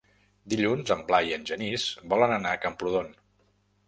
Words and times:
Dilluns 0.51 0.93
en 0.95 1.03
Blai 1.11 1.29
i 1.31 1.35
en 1.37 1.45
Genís 1.49 1.85
volen 2.13 2.33
anar 2.39 2.55
a 2.57 2.59
Camprodon. 2.65 3.13